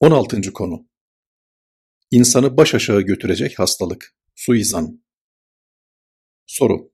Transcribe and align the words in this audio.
16. 0.00 0.52
konu 0.52 0.88
İnsanı 2.10 2.56
baş 2.56 2.74
aşağı 2.74 3.02
götürecek 3.02 3.58
hastalık, 3.58 4.14
suizan. 4.34 5.04
Soru 6.46 6.92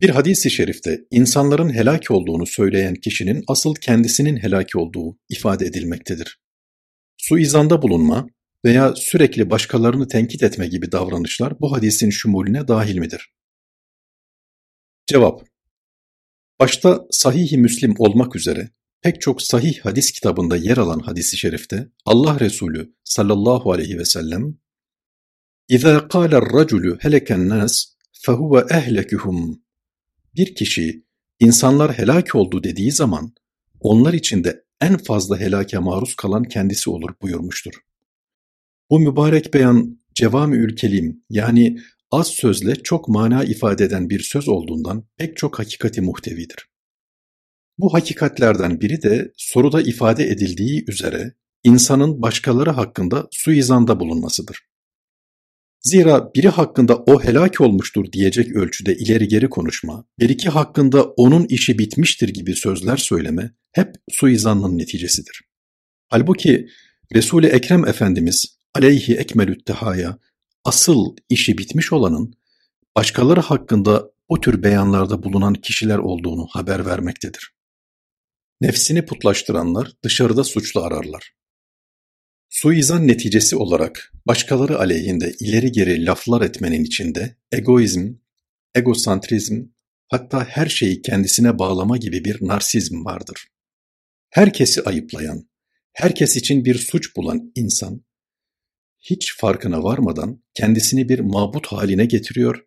Bir 0.00 0.08
hadis-i 0.08 0.50
şerifte 0.50 1.00
insanların 1.10 1.74
helak 1.74 2.10
olduğunu 2.10 2.46
söyleyen 2.46 2.94
kişinin 2.94 3.44
asıl 3.48 3.74
kendisinin 3.74 4.36
helak 4.36 4.76
olduğu 4.76 5.18
ifade 5.28 5.66
edilmektedir. 5.66 6.40
Suizanda 7.16 7.82
bulunma 7.82 8.26
veya 8.64 8.94
sürekli 8.96 9.50
başkalarını 9.50 10.08
tenkit 10.08 10.42
etme 10.42 10.66
gibi 10.66 10.92
davranışlar 10.92 11.60
bu 11.60 11.72
hadisin 11.72 12.10
şumulüne 12.10 12.68
dahil 12.68 12.98
midir? 12.98 13.32
Cevap 15.06 15.46
Başta 16.60 17.06
Sahih-i 17.10 17.58
Müslim 17.58 17.94
olmak 17.98 18.36
üzere 18.36 18.70
Pek 19.02 19.20
çok 19.20 19.42
sahih 19.42 19.80
hadis 19.80 20.12
kitabında 20.12 20.56
yer 20.56 20.76
alan 20.76 20.98
hadisi 21.00 21.36
şerifte 21.36 21.88
Allah 22.04 22.40
Resulü 22.40 22.94
sallallahu 23.04 23.72
aleyhi 23.72 23.98
ve 23.98 24.04
sellem 24.04 24.58
İza 25.68 26.08
qala 26.08 26.36
er-raculu 26.36 26.98
heleken 27.00 27.48
nas 27.48 27.84
fehuve 28.12 28.66
ehlekuhum 28.70 29.62
Bir 30.36 30.54
kişi 30.54 31.06
insanlar 31.40 31.98
helak 31.98 32.34
oldu 32.34 32.64
dediği 32.64 32.92
zaman 32.92 33.34
onlar 33.80 34.12
içinde 34.12 34.64
en 34.80 34.96
fazla 34.96 35.40
helake 35.40 35.78
maruz 35.78 36.14
kalan 36.14 36.44
kendisi 36.44 36.90
olur 36.90 37.10
buyurmuştur. 37.22 37.72
Bu 38.90 39.00
mübarek 39.00 39.54
beyan 39.54 40.00
cevami 40.14 40.56
ülkelim 40.56 41.24
yani 41.30 41.78
az 42.10 42.26
sözle 42.26 42.74
çok 42.74 43.08
mana 43.08 43.44
ifade 43.44 43.84
eden 43.84 44.10
bir 44.10 44.20
söz 44.20 44.48
olduğundan 44.48 45.04
pek 45.16 45.36
çok 45.36 45.58
hakikati 45.58 46.00
muhtevidir. 46.00 46.71
Bu 47.78 47.94
hakikatlerden 47.94 48.80
biri 48.80 49.02
de 49.02 49.32
soruda 49.36 49.82
ifade 49.82 50.24
edildiği 50.24 50.84
üzere 50.88 51.34
insanın 51.64 52.22
başkaları 52.22 52.70
hakkında 52.70 53.28
suizanda 53.30 54.00
bulunmasıdır. 54.00 54.58
Zira 55.82 56.34
biri 56.34 56.48
hakkında 56.48 56.96
o 56.96 57.22
helak 57.22 57.60
olmuştur 57.60 58.12
diyecek 58.12 58.56
ölçüde 58.56 58.96
ileri 58.96 59.28
geri 59.28 59.48
konuşma, 59.48 60.04
bir 60.18 60.28
iki 60.28 60.48
hakkında 60.48 61.04
onun 61.04 61.46
işi 61.48 61.78
bitmiştir 61.78 62.28
gibi 62.28 62.54
sözler 62.54 62.96
söyleme 62.96 63.50
hep 63.72 63.94
suizanın 64.10 64.78
neticesidir. 64.78 65.40
Halbuki 66.08 66.68
Resul-i 67.14 67.46
Ekrem 67.46 67.86
Efendimiz 67.86 68.58
aleyhi 68.74 69.14
ekmelüttehaya 69.14 70.18
asıl 70.64 71.16
işi 71.28 71.58
bitmiş 71.58 71.92
olanın 71.92 72.34
başkaları 72.96 73.40
hakkında 73.40 74.10
o 74.28 74.40
tür 74.40 74.62
beyanlarda 74.62 75.22
bulunan 75.22 75.54
kişiler 75.54 75.98
olduğunu 75.98 76.46
haber 76.50 76.86
vermektedir. 76.86 77.52
Nefsini 78.62 79.06
putlaştıranlar 79.06 79.92
dışarıda 80.04 80.44
suçlu 80.44 80.82
ararlar. 80.82 81.34
Suizan 82.48 83.08
neticesi 83.08 83.56
olarak 83.56 84.12
başkaları 84.26 84.78
aleyhinde 84.78 85.32
ileri 85.40 85.72
geri 85.72 86.06
laflar 86.06 86.42
etmenin 86.42 86.84
içinde 86.84 87.36
egoizm, 87.52 88.14
egosantrizm, 88.74 89.64
hatta 90.08 90.44
her 90.44 90.66
şeyi 90.66 91.02
kendisine 91.02 91.58
bağlama 91.58 91.96
gibi 91.96 92.24
bir 92.24 92.46
narsizm 92.46 93.04
vardır. 93.04 93.48
Herkesi 94.30 94.82
ayıplayan, 94.82 95.48
herkes 95.92 96.36
için 96.36 96.64
bir 96.64 96.74
suç 96.74 97.16
bulan 97.16 97.52
insan, 97.54 98.04
hiç 99.00 99.36
farkına 99.36 99.82
varmadan 99.82 100.42
kendisini 100.54 101.08
bir 101.08 101.18
mabut 101.18 101.66
haline 101.66 102.04
getiriyor, 102.04 102.66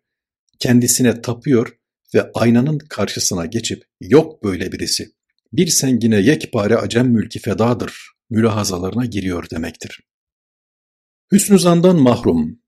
kendisine 0.58 1.22
tapıyor 1.22 1.78
ve 2.14 2.30
aynanın 2.34 2.78
karşısına 2.78 3.46
geçip 3.46 3.84
yok 4.00 4.44
böyle 4.44 4.72
birisi, 4.72 5.16
bir 5.52 5.66
sengine 5.66 6.20
yekpare 6.20 6.76
acem 6.76 7.08
mülki 7.08 7.38
fedadır 7.38 8.10
mülahazalarına 8.30 9.04
giriyor 9.04 9.50
demektir. 9.50 10.00
Hüsnü 11.32 11.58
zandan 11.58 11.96
mahrum 11.96 12.60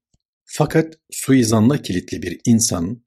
fakat 0.44 0.94
suizanla 1.10 1.82
kilitli 1.82 2.22
bir 2.22 2.40
insan, 2.46 3.04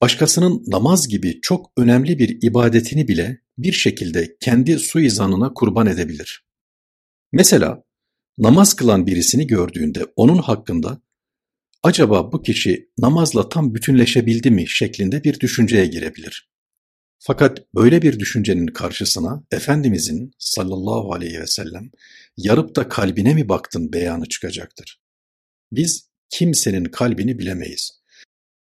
başkasının 0.00 0.64
namaz 0.66 1.08
gibi 1.08 1.40
çok 1.42 1.72
önemli 1.76 2.18
bir 2.18 2.38
ibadetini 2.42 3.08
bile 3.08 3.42
bir 3.58 3.72
şekilde 3.72 4.36
kendi 4.40 4.78
suizanına 4.78 5.54
kurban 5.54 5.86
edebilir. 5.86 6.46
Mesela 7.32 7.84
namaz 8.38 8.74
kılan 8.74 9.06
birisini 9.06 9.46
gördüğünde 9.46 10.06
onun 10.16 10.38
hakkında 10.38 11.02
acaba 11.82 12.32
bu 12.32 12.42
kişi 12.42 12.90
namazla 12.98 13.48
tam 13.48 13.74
bütünleşebildi 13.74 14.50
mi 14.50 14.68
şeklinde 14.68 15.24
bir 15.24 15.40
düşünceye 15.40 15.86
girebilir. 15.86 16.51
Fakat 17.24 17.58
böyle 17.74 18.02
bir 18.02 18.18
düşüncenin 18.18 18.66
karşısına 18.66 19.44
Efendimizin 19.50 20.30
sallallahu 20.38 21.12
aleyhi 21.12 21.40
ve 21.40 21.46
sellem 21.46 21.90
yarıp 22.36 22.76
da 22.76 22.88
kalbine 22.88 23.34
mi 23.34 23.48
baktın 23.48 23.92
beyanı 23.92 24.28
çıkacaktır. 24.28 25.00
Biz 25.72 26.08
kimsenin 26.30 26.84
kalbini 26.84 27.38
bilemeyiz. 27.38 27.90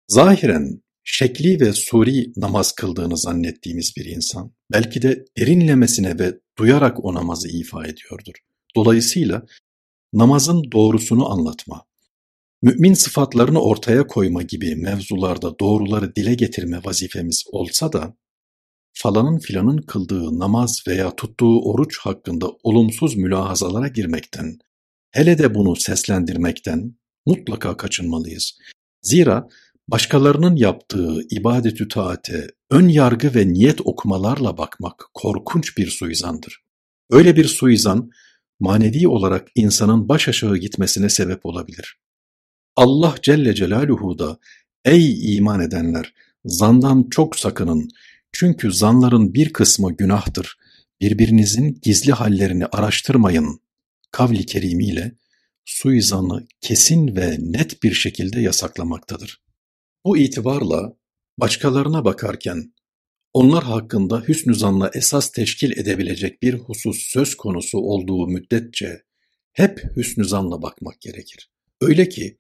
Zahiren 0.09 0.83
şekli 1.05 1.61
ve 1.61 1.73
suri 1.73 2.33
namaz 2.37 2.73
kıldığını 2.73 3.19
zannettiğimiz 3.19 3.93
bir 3.97 4.05
insan 4.05 4.55
belki 4.73 5.03
de 5.03 5.25
derinlemesine 5.39 6.19
ve 6.19 6.41
duyarak 6.59 7.05
o 7.05 7.15
namazı 7.15 7.49
ifa 7.49 7.87
ediyordur. 7.87 8.35
Dolayısıyla 8.77 9.47
namazın 10.13 10.63
doğrusunu 10.73 11.33
anlatma, 11.33 11.87
mümin 12.63 12.95
sıfatlarını 12.95 13.63
ortaya 13.63 14.07
koyma 14.07 14.43
gibi 14.43 14.77
mevzularda 14.77 15.59
doğruları 15.59 16.17
dile 16.17 16.35
getirme 16.35 16.81
vazifemiz 16.85 17.45
olsa 17.53 17.93
da 17.93 18.17
falanın 18.95 19.39
filanın 19.39 19.79
kıldığı 19.79 20.39
namaz 20.39 20.83
veya 20.89 21.17
tuttuğu 21.17 21.61
oruç 21.71 21.99
hakkında 21.99 22.47
olumsuz 22.63 23.17
mülahazalara 23.17 23.89
girmekten, 23.89 24.59
hele 25.11 25.39
de 25.39 25.55
bunu 25.55 25.77
seslendirmekten 25.77 26.95
mutlaka 27.27 27.77
kaçınmalıyız. 27.77 28.59
Zira 29.03 29.49
başkalarının 29.89 30.57
yaptığı 30.57 31.21
ibadetü 31.31 31.89
taate 31.89 32.47
ön 32.71 32.89
yargı 32.89 33.35
ve 33.35 33.49
niyet 33.49 33.81
okumalarla 33.85 34.59
bakmak 34.59 35.05
korkunç 35.15 35.79
bir 35.79 35.91
suizandır. 35.91 36.65
Öyle 37.11 37.37
bir 37.37 37.45
suizan 37.45 38.11
manevi 38.61 39.09
olarak 39.09 39.49
insanın 39.55 40.09
baş 40.09 40.29
aşağı 40.29 40.57
gitmesine 40.57 41.09
sebep 41.09 41.47
olabilir. 41.47 41.99
Allah 42.77 43.15
Celle 43.23 43.55
Celaluhu 43.55 44.19
da 44.19 44.39
ey 44.85 45.37
iman 45.37 45.61
edenler 45.61 46.15
zandan 46.45 47.07
çok 47.11 47.37
sakının 47.37 47.89
çünkü 48.35 48.73
zanların 48.73 49.35
bir 49.35 49.53
kısmı 49.53 49.97
günahtır. 49.97 50.57
Birbirinizin 51.01 51.79
gizli 51.83 52.13
hallerini 52.13 52.67
araştırmayın. 52.67 53.61
Kavli 54.11 54.47
kerimiyle 54.47 55.13
suizanı 55.65 56.47
kesin 56.61 57.17
ve 57.17 57.37
net 57.41 57.83
bir 57.83 57.93
şekilde 57.93 58.41
yasaklamaktadır. 58.41 59.43
Bu 60.05 60.19
itibarla 60.19 60.97
başkalarına 61.39 62.05
bakarken 62.05 62.73
onlar 63.33 63.65
hakkında 63.65 64.21
hüsnü 64.29 64.55
zanla 64.55 64.91
esas 64.95 65.33
teşkil 65.33 65.79
edebilecek 65.79 66.43
bir 66.43 66.55
husus 66.55 66.99
söz 66.99 67.35
konusu 67.35 67.79
olduğu 67.79 68.27
müddetçe 68.27 69.03
hep 69.53 69.85
hüsnü 69.97 70.25
zanla 70.25 70.63
bakmak 70.63 71.01
gerekir. 71.01 71.51
Öyle 71.81 72.09
ki 72.09 72.39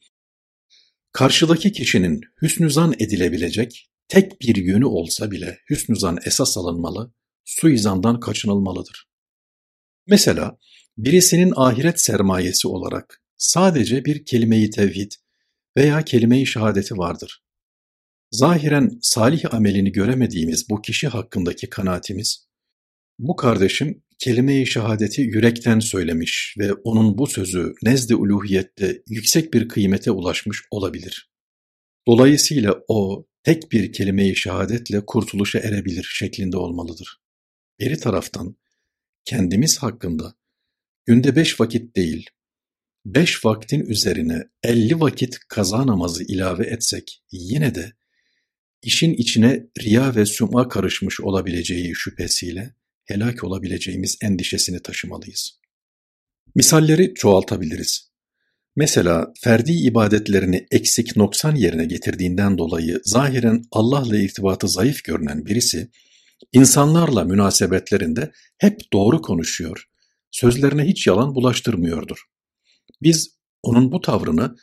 karşıdaki 1.12 1.72
kişinin 1.72 2.20
hüsnü 2.42 2.70
zan 2.70 2.94
edilebilecek 2.98 3.90
tek 4.08 4.40
bir 4.40 4.56
yönü 4.56 4.84
olsa 4.84 5.30
bile 5.30 5.58
hüsnü 5.70 5.96
zan 5.96 6.18
esas 6.24 6.56
alınmalı, 6.58 7.12
suizandan 7.44 8.20
kaçınılmalıdır. 8.20 9.08
Mesela 10.06 10.58
birisinin 10.98 11.52
ahiret 11.56 12.00
sermayesi 12.00 12.68
olarak 12.68 13.22
sadece 13.36 14.04
bir 14.04 14.24
kelimeyi 14.24 14.70
tevhid 14.70 15.12
veya 15.76 16.02
kelimeyi 16.02 16.46
şehadeti 16.46 16.98
vardır. 16.98 17.42
Zahiren 18.30 18.98
salih 19.02 19.54
amelini 19.54 19.92
göremediğimiz 19.92 20.70
bu 20.70 20.82
kişi 20.82 21.08
hakkındaki 21.08 21.70
kanaatimiz, 21.70 22.48
bu 23.18 23.36
kardeşim 23.36 24.02
kelime-i 24.18 24.66
şehadeti 24.66 25.22
yürekten 25.22 25.80
söylemiş 25.80 26.54
ve 26.58 26.72
onun 26.72 27.18
bu 27.18 27.26
sözü 27.26 27.74
nezd-i 27.82 28.16
uluhiyette 28.16 29.02
yüksek 29.08 29.54
bir 29.54 29.68
kıymete 29.68 30.10
ulaşmış 30.10 30.62
olabilir. 30.70 31.30
Dolayısıyla 32.06 32.74
o 32.88 33.26
tek 33.44 33.72
bir 33.72 33.92
kelime-i 33.92 34.36
şehadetle 34.36 35.06
kurtuluşa 35.06 35.58
erebilir 35.58 36.06
şeklinde 36.10 36.56
olmalıdır. 36.56 37.20
Beri 37.80 37.98
taraftan 37.98 38.56
kendimiz 39.24 39.78
hakkında 39.78 40.34
günde 41.06 41.36
beş 41.36 41.60
vakit 41.60 41.96
değil, 41.96 42.30
beş 43.06 43.44
vaktin 43.44 43.80
üzerine 43.80 44.42
elli 44.62 45.00
vakit 45.00 45.38
kaza 45.48 45.86
namazı 45.86 46.24
ilave 46.24 46.66
etsek 46.66 47.22
yine 47.32 47.74
de 47.74 47.92
işin 48.82 49.14
içine 49.14 49.66
riya 49.82 50.16
ve 50.16 50.26
sum'a 50.26 50.68
karışmış 50.68 51.20
olabileceği 51.20 51.92
şüphesiyle 51.94 52.74
helak 53.04 53.44
olabileceğimiz 53.44 54.18
endişesini 54.22 54.82
taşımalıyız. 54.82 55.60
Misalleri 56.54 57.14
çoğaltabiliriz. 57.14 58.13
Mesela 58.76 59.32
ferdi 59.40 59.72
ibadetlerini 59.72 60.66
eksik 60.70 61.16
noksan 61.16 61.54
yerine 61.56 61.84
getirdiğinden 61.84 62.58
dolayı 62.58 63.00
zahiren 63.04 63.62
Allah'la 63.70 64.16
irtibatı 64.18 64.68
zayıf 64.68 65.04
görünen 65.04 65.46
birisi, 65.46 65.90
insanlarla 66.52 67.24
münasebetlerinde 67.24 68.32
hep 68.58 68.80
doğru 68.92 69.22
konuşuyor, 69.22 69.88
sözlerine 70.30 70.84
hiç 70.84 71.06
yalan 71.06 71.34
bulaştırmıyordur. 71.34 72.24
Biz 73.02 73.38
onun 73.62 73.92
bu 73.92 74.00
tavrını 74.00 74.56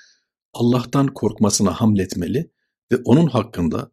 Allah'tan 0.53 1.07
korkmasına 1.07 1.81
hamletmeli 1.81 2.51
ve 2.91 2.95
onun 3.05 3.27
hakkında 3.27 3.91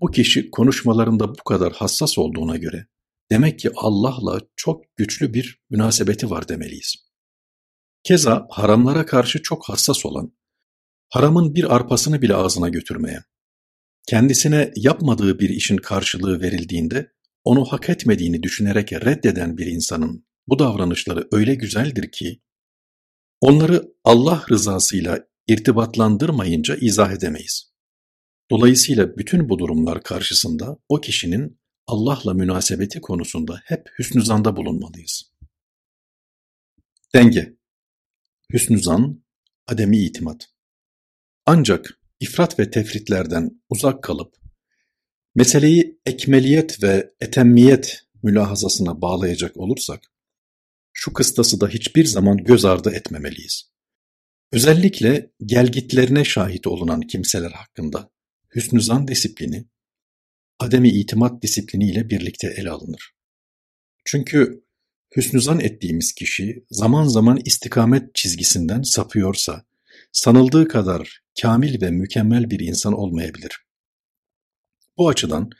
bu 0.00 0.10
kişi 0.10 0.50
konuşmalarında 0.50 1.28
bu 1.28 1.44
kadar 1.44 1.72
hassas 1.72 2.18
olduğuna 2.18 2.56
göre 2.56 2.86
demek 3.30 3.58
ki 3.58 3.70
Allah'la 3.76 4.40
çok 4.56 4.96
güçlü 4.96 5.34
bir 5.34 5.60
münasebeti 5.70 6.30
var 6.30 6.48
demeliyiz. 6.48 7.07
Keza 8.02 8.46
haramlara 8.50 9.06
karşı 9.06 9.42
çok 9.42 9.68
hassas 9.68 10.06
olan, 10.06 10.32
haramın 11.08 11.54
bir 11.54 11.76
arpasını 11.76 12.22
bile 12.22 12.34
ağzına 12.34 12.68
götürmeyen, 12.68 13.22
kendisine 14.08 14.72
yapmadığı 14.76 15.38
bir 15.38 15.48
işin 15.48 15.76
karşılığı 15.76 16.40
verildiğinde 16.40 17.12
onu 17.44 17.64
hak 17.64 17.88
etmediğini 17.88 18.42
düşünerek 18.42 18.92
reddeden 18.92 19.58
bir 19.58 19.66
insanın 19.66 20.26
bu 20.46 20.58
davranışları 20.58 21.28
öyle 21.32 21.54
güzeldir 21.54 22.12
ki 22.12 22.40
onları 23.40 23.92
Allah 24.04 24.44
rızasıyla 24.50 25.26
irtibatlandırmayınca 25.48 26.76
izah 26.76 27.12
edemeyiz. 27.12 27.72
Dolayısıyla 28.50 29.16
bütün 29.16 29.48
bu 29.48 29.58
durumlar 29.58 30.02
karşısında 30.02 30.78
o 30.88 31.00
kişinin 31.00 31.60
Allah'la 31.86 32.34
münasebeti 32.34 33.00
konusunda 33.00 33.60
hep 33.64 33.90
hüsnü 33.98 34.24
zanda 34.24 34.56
bulunmalıyız. 34.56 35.32
Denge 37.14 37.57
Hüsnü 38.52 38.82
zan, 38.82 39.24
ademi 39.66 39.98
itimat. 39.98 40.48
Ancak 41.46 42.00
ifrat 42.20 42.58
ve 42.58 42.70
tefritlerden 42.70 43.62
uzak 43.68 44.02
kalıp, 44.02 44.36
meseleyi 45.34 46.00
ekmeliyet 46.06 46.82
ve 46.82 47.10
etemmiyet 47.20 48.00
mülahazasına 48.22 49.00
bağlayacak 49.00 49.56
olursak, 49.56 50.00
şu 50.92 51.12
kıstası 51.12 51.60
da 51.60 51.68
hiçbir 51.68 52.04
zaman 52.04 52.36
göz 52.36 52.64
ardı 52.64 52.90
etmemeliyiz. 52.90 53.70
Özellikle 54.52 55.30
gelgitlerine 55.46 56.24
şahit 56.24 56.66
olunan 56.66 57.00
kimseler 57.00 57.50
hakkında 57.50 58.10
hüsnü 58.54 58.80
zan 58.80 59.08
disiplini, 59.08 59.64
ademi 60.58 60.88
itimat 60.88 61.42
disiplini 61.42 61.90
ile 61.90 62.10
birlikte 62.10 62.54
ele 62.56 62.70
alınır. 62.70 63.12
Çünkü 64.04 64.64
hüsnü 65.16 65.40
zan 65.40 65.60
ettiğimiz 65.60 66.12
kişi 66.12 66.64
zaman 66.70 67.04
zaman 67.04 67.40
istikamet 67.44 68.14
çizgisinden 68.14 68.82
sapıyorsa, 68.82 69.64
sanıldığı 70.12 70.68
kadar 70.68 71.20
kamil 71.42 71.82
ve 71.82 71.90
mükemmel 71.90 72.50
bir 72.50 72.60
insan 72.60 72.92
olmayabilir. 72.92 73.58
Bu 74.98 75.08
açıdan 75.08 75.50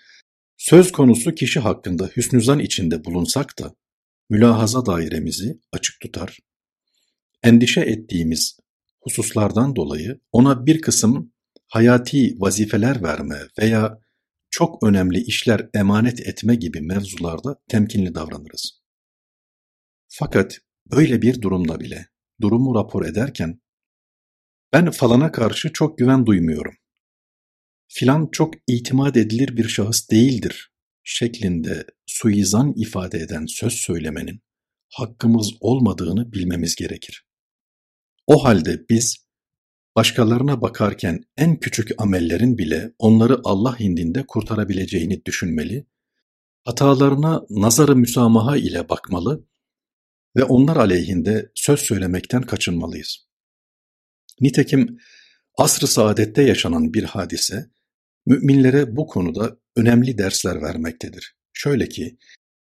söz 0.56 0.92
konusu 0.92 1.34
kişi 1.34 1.60
hakkında 1.60 2.10
hüsnü 2.16 2.42
zan 2.42 2.58
içinde 2.58 3.04
bulunsak 3.04 3.58
da 3.58 3.74
mülahaza 4.30 4.86
dairemizi 4.86 5.60
açık 5.72 6.00
tutar, 6.00 6.38
endişe 7.42 7.80
ettiğimiz 7.80 8.58
hususlardan 9.00 9.76
dolayı 9.76 10.20
ona 10.32 10.66
bir 10.66 10.80
kısım 10.80 11.32
hayati 11.66 12.40
vazifeler 12.40 13.02
verme 13.02 13.38
veya 13.58 13.98
çok 14.50 14.82
önemli 14.82 15.20
işler 15.20 15.68
emanet 15.74 16.20
etme 16.20 16.54
gibi 16.54 16.80
mevzularda 16.80 17.60
temkinli 17.68 18.14
davranırız. 18.14 18.77
Fakat 20.08 20.58
böyle 20.86 21.22
bir 21.22 21.42
durumda 21.42 21.80
bile 21.80 22.08
durumu 22.40 22.74
rapor 22.74 23.04
ederken 23.04 23.60
ben 24.72 24.90
falana 24.90 25.32
karşı 25.32 25.72
çok 25.72 25.98
güven 25.98 26.26
duymuyorum. 26.26 26.74
Filan 27.88 28.28
çok 28.32 28.54
itimat 28.66 29.16
edilir 29.16 29.56
bir 29.56 29.68
şahıs 29.68 30.10
değildir 30.10 30.72
şeklinde 31.02 31.86
suizan 32.06 32.72
ifade 32.76 33.18
eden 33.18 33.46
söz 33.46 33.72
söylemenin 33.72 34.42
hakkımız 34.88 35.52
olmadığını 35.60 36.32
bilmemiz 36.32 36.76
gerekir. 36.76 37.26
O 38.26 38.44
halde 38.44 38.84
biz 38.90 39.28
başkalarına 39.96 40.62
bakarken 40.62 41.24
en 41.36 41.56
küçük 41.56 41.90
amellerin 42.02 42.58
bile 42.58 42.92
onları 42.98 43.40
Allah 43.44 43.76
indinde 43.78 44.26
kurtarabileceğini 44.26 45.24
düşünmeli, 45.24 45.86
hatalarına 46.64 47.42
nazarı 47.50 47.96
müsamaha 47.96 48.56
ile 48.56 48.88
bakmalı 48.88 49.44
ve 50.38 50.44
onlar 50.44 50.76
aleyhinde 50.76 51.50
söz 51.54 51.80
söylemekten 51.80 52.42
kaçınmalıyız. 52.42 53.28
Nitekim 54.40 54.98
asr-ı 55.56 55.86
saadette 55.86 56.42
yaşanan 56.42 56.94
bir 56.94 57.04
hadise, 57.04 57.70
müminlere 58.26 58.96
bu 58.96 59.06
konuda 59.06 59.56
önemli 59.76 60.18
dersler 60.18 60.62
vermektedir. 60.62 61.36
Şöyle 61.52 61.88
ki, 61.88 62.18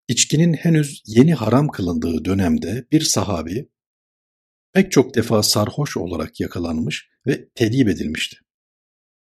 içkinin 0.09 0.53
henüz 0.53 1.03
yeni 1.07 1.35
haram 1.35 1.69
kılındığı 1.69 2.25
dönemde 2.25 2.87
bir 2.93 3.01
sahabi 3.01 3.69
pek 4.73 4.93
çok 4.93 5.15
defa 5.15 5.43
sarhoş 5.43 5.97
olarak 5.97 6.41
yakalanmış 6.41 7.09
ve 7.27 7.49
tedip 7.49 7.89
edilmişti. 7.89 8.37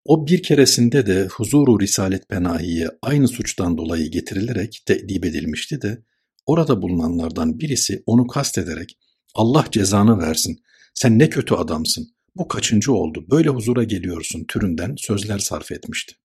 O 0.05 0.27
bir 0.27 0.43
keresinde 0.43 1.07
de 1.07 1.25
huzuru 1.25 1.79
Risalet 1.79 2.29
Penahi'ye 2.29 2.87
aynı 3.01 3.27
suçtan 3.27 3.77
dolayı 3.77 4.11
getirilerek 4.11 4.83
tedip 4.85 5.25
edilmişti 5.25 5.81
de 5.81 6.03
orada 6.49 6.81
bulunanlardan 6.81 7.59
birisi 7.59 8.03
onu 8.05 8.27
kastederek 8.27 8.97
Allah 9.35 9.65
cezanı 9.71 10.19
versin, 10.19 10.59
sen 10.93 11.19
ne 11.19 11.29
kötü 11.29 11.55
adamsın, 11.55 12.07
bu 12.35 12.47
kaçıncı 12.47 12.93
oldu, 12.93 13.25
böyle 13.31 13.49
huzura 13.49 13.83
geliyorsun 13.83 14.45
türünden 14.47 14.95
sözler 14.97 15.39
sarf 15.39 15.71
etmişti. 15.71 16.15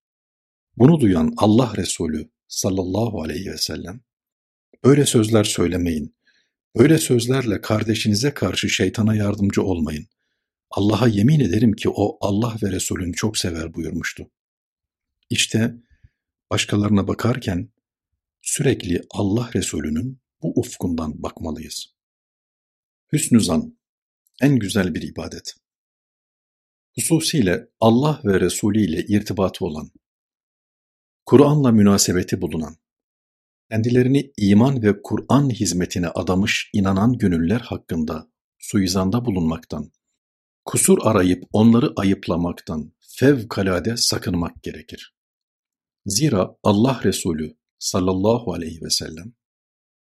Bunu 0.77 1.01
duyan 1.01 1.35
Allah 1.37 1.73
Resulü 1.77 2.31
sallallahu 2.49 3.23
aleyhi 3.23 3.51
ve 3.51 3.59
sellem, 3.59 4.01
böyle 4.85 5.07
sözler 5.07 5.45
söylemeyin, 5.45 6.15
Öyle 6.75 6.99
sözlerle 6.99 7.61
kardeşinize 7.61 8.35
karşı 8.35 8.69
şeytana 8.69 9.15
yardımcı 9.15 9.63
olmayın. 9.63 10.07
Allah'a 10.71 11.09
yemin 11.09 11.41
ederim 11.41 11.73
ki 11.73 11.89
o 11.89 12.19
Allah 12.21 12.57
ve 12.63 12.73
Resulünü 12.73 13.13
çok 13.13 13.39
sever 13.39 13.75
buyurmuştu. 13.75 14.31
İşte 15.31 15.75
başkalarına 16.51 17.09
bakarken 17.09 17.69
sürekli 18.45 19.03
Allah 19.11 19.51
Resulü'nün 19.55 20.21
bu 20.43 20.61
ufkundan 20.61 21.23
bakmalıyız. 21.23 21.95
Hüsnü 23.13 23.41
zan, 23.41 23.79
en 24.43 24.59
güzel 24.59 24.95
bir 24.95 25.03
ibadet. 25.03 25.55
Hususiyle 26.95 27.69
Allah 27.81 28.21
ve 28.25 28.41
Resulü 28.41 28.81
ile 28.81 29.05
irtibatı 29.09 29.65
olan, 29.65 29.91
Kur'an'la 31.27 31.73
münasebeti 31.73 32.41
bulunan, 32.41 32.77
kendilerini 33.71 34.33
iman 34.37 34.83
ve 34.83 35.03
Kur'an 35.03 35.51
hizmetine 35.51 36.09
adamış 36.09 36.71
inanan 36.73 37.13
gönüller 37.13 37.61
hakkında 37.61 38.31
suizanda 38.59 39.25
bulunmaktan, 39.25 39.93
kusur 40.65 40.99
arayıp 41.03 41.45
onları 41.53 41.93
ayıplamaktan 41.97 42.93
fevkalade 43.01 43.97
sakınmak 43.97 44.63
gerekir. 44.63 45.17
Zira 46.07 46.57
Allah 46.63 47.01
Resulü 47.05 47.57
sallallahu 47.85 48.53
aleyhi 48.53 48.83
ve 48.83 48.91
sellem 48.91 49.33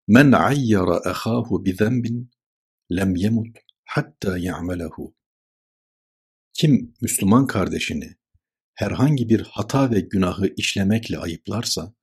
Men 0.08 0.32
ayyara 0.32 1.00
ahahu 1.10 1.64
bi 1.64 1.74
zenbin 1.74 2.30
lem 2.96 3.16
yemut 3.16 3.56
hatta 3.84 4.38
ya'melehu. 4.38 5.14
Kim 6.54 6.94
Müslüman 7.00 7.46
kardeşini 7.46 8.16
herhangi 8.74 9.28
bir 9.28 9.40
hata 9.40 9.90
ve 9.90 10.00
günahı 10.00 10.54
işlemekle 10.56 11.18
ayıplarsa 11.18 11.94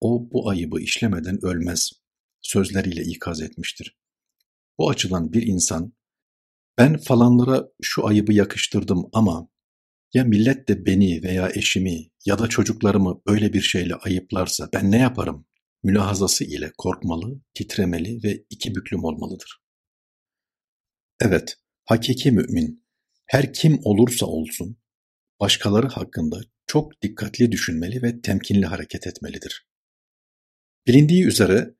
o 0.00 0.30
bu 0.32 0.48
ayıbı 0.50 0.80
işlemeden 0.80 1.44
ölmez 1.44 1.92
sözleriyle 2.42 3.02
ikaz 3.02 3.42
etmiştir. 3.42 3.98
Bu 4.78 4.90
açıdan 4.90 5.32
bir 5.32 5.46
insan 5.46 5.92
ben 6.78 6.98
falanlara 6.98 7.68
şu 7.82 8.06
ayıbı 8.06 8.32
yakıştırdım 8.32 9.04
ama 9.12 9.48
ya 10.14 10.24
millet 10.24 10.68
de 10.68 10.86
beni 10.86 11.22
veya 11.22 11.50
eşimi 11.54 12.10
ya 12.26 12.38
da 12.38 12.48
çocuklarımı 12.48 13.22
böyle 13.26 13.52
bir 13.52 13.60
şeyle 13.60 13.94
ayıplarsa 13.94 14.68
ben 14.74 14.90
ne 14.90 14.98
yaparım? 14.98 15.46
Mülahazası 15.82 16.44
ile 16.44 16.72
korkmalı, 16.78 17.40
titremeli 17.54 18.22
ve 18.22 18.44
iki 18.50 18.74
büklüm 18.74 19.04
olmalıdır. 19.04 19.62
Evet, 21.20 21.56
hakiki 21.84 22.32
mümin 22.32 22.84
her 23.26 23.52
kim 23.52 23.80
olursa 23.84 24.26
olsun 24.26 24.76
başkaları 25.40 25.88
hakkında 25.88 26.40
çok 26.66 27.02
dikkatli 27.02 27.52
düşünmeli 27.52 28.02
ve 28.02 28.20
temkinli 28.20 28.66
hareket 28.66 29.06
etmelidir. 29.06 29.66
Bilindiği 30.86 31.26
üzere 31.26 31.74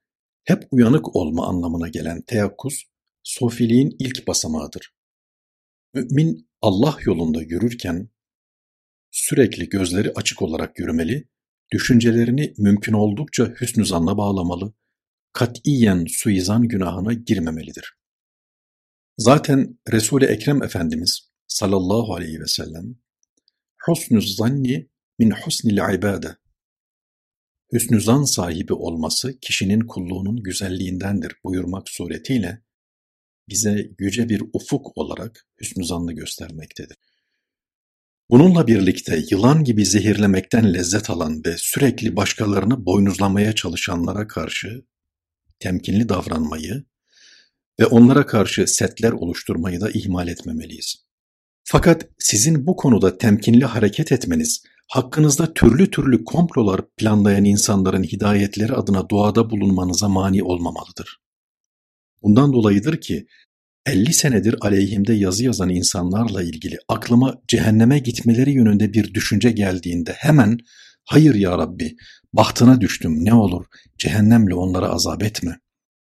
hep 0.44 0.64
uyanık 0.70 1.16
olma 1.16 1.46
anlamına 1.46 1.88
gelen 1.88 2.22
teyakkuz, 2.22 2.84
sofiliğin 3.22 3.96
ilk 3.98 4.26
basamağıdır. 4.26 4.94
Mümin 5.94 6.48
Allah 6.62 6.96
yolunda 7.04 7.42
yürürken 7.42 8.08
sürekli 9.12 9.68
gözleri 9.68 10.12
açık 10.14 10.42
olarak 10.42 10.78
yürümeli, 10.78 11.28
düşüncelerini 11.72 12.54
mümkün 12.58 12.92
oldukça 12.92 13.54
hüsnü 13.60 13.86
zanla 13.86 14.18
bağlamalı, 14.18 14.74
katiyen 15.32 16.06
suizan 16.08 16.68
günahına 16.68 17.12
girmemelidir. 17.12 17.94
Zaten 19.18 19.78
Resul-i 19.92 20.24
Ekrem 20.24 20.62
Efendimiz 20.62 21.30
sallallahu 21.46 22.14
aleyhi 22.14 22.40
ve 22.40 22.46
sellem 22.46 22.96
husnü 23.86 24.22
zanni 24.22 24.88
min 25.18 25.30
husnil 25.30 25.96
ibade 25.96 26.36
hüsnü 27.72 28.00
zan 28.00 28.24
sahibi 28.24 28.72
olması 28.72 29.40
kişinin 29.40 29.80
kulluğunun 29.80 30.42
güzelliğindendir 30.42 31.32
buyurmak 31.44 31.88
suretiyle 31.88 32.62
bize 33.48 33.90
yüce 33.98 34.28
bir 34.28 34.42
ufuk 34.52 34.98
olarak 34.98 35.46
hüsnü 35.60 35.84
zannı 35.84 36.12
göstermektedir. 36.12 36.96
Bununla 38.30 38.66
birlikte 38.66 39.22
yılan 39.30 39.64
gibi 39.64 39.86
zehirlemekten 39.86 40.74
lezzet 40.74 41.10
alan 41.10 41.44
ve 41.46 41.54
sürekli 41.58 42.16
başkalarını 42.16 42.86
boynuzlamaya 42.86 43.54
çalışanlara 43.54 44.26
karşı 44.26 44.84
temkinli 45.58 46.08
davranmayı 46.08 46.84
ve 47.80 47.86
onlara 47.86 48.26
karşı 48.26 48.66
setler 48.66 49.12
oluşturmayı 49.12 49.80
da 49.80 49.90
ihmal 49.90 50.28
etmemeliyiz. 50.28 51.04
Fakat 51.64 52.08
sizin 52.18 52.66
bu 52.66 52.76
konuda 52.76 53.18
temkinli 53.18 53.64
hareket 53.64 54.12
etmeniz, 54.12 54.62
hakkınızda 54.88 55.54
türlü 55.54 55.90
türlü 55.90 56.24
komplolar 56.24 56.80
planlayan 56.96 57.44
insanların 57.44 58.02
hidayetleri 58.02 58.72
adına 58.72 59.08
duada 59.08 59.50
bulunmanıza 59.50 60.08
mani 60.08 60.42
olmamalıdır. 60.42 61.20
Bundan 62.22 62.52
dolayıdır 62.52 63.00
ki 63.00 63.26
50 63.86 64.12
senedir 64.12 64.56
aleyhimde 64.60 65.14
yazı 65.14 65.44
yazan 65.44 65.68
insanlarla 65.68 66.42
ilgili 66.42 66.78
aklıma 66.88 67.42
cehenneme 67.48 67.98
gitmeleri 67.98 68.52
yönünde 68.52 68.92
bir 68.92 69.14
düşünce 69.14 69.50
geldiğinde 69.50 70.12
hemen 70.12 70.58
hayır 71.04 71.34
ya 71.34 71.58
Rabbi 71.58 71.96
bahtına 72.32 72.80
düştüm 72.80 73.24
ne 73.24 73.34
olur 73.34 73.66
cehennemle 73.98 74.54
onlara 74.54 74.88
azap 74.88 75.22
etme. 75.22 75.60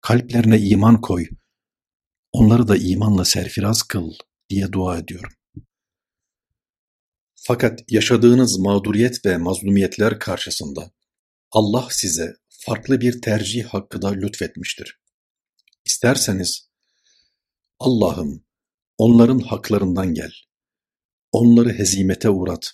Kalplerine 0.01 0.59
iman 0.59 1.01
koy. 1.01 1.27
Onları 2.31 2.67
da 2.67 2.77
imanla 2.77 3.25
serfiraz 3.25 3.83
kıl 3.83 4.11
diye 4.49 4.71
dua 4.71 4.97
ediyorum. 4.97 5.31
Fakat 7.35 7.91
yaşadığınız 7.91 8.59
mağduriyet 8.59 9.25
ve 9.25 9.37
mazlumiyetler 9.37 10.19
karşısında 10.19 10.91
Allah 11.51 11.87
size 11.89 12.35
farklı 12.49 13.01
bir 13.01 13.21
tercih 13.21 13.65
hakkı 13.65 14.01
da 14.01 14.09
lütfetmiştir. 14.09 14.99
İsterseniz 15.85 16.70
Allah'ım 17.80 18.44
onların 18.98 19.38
haklarından 19.38 20.14
gel. 20.14 20.32
Onları 21.32 21.72
hezimete 21.72 22.30
uğrat. 22.30 22.72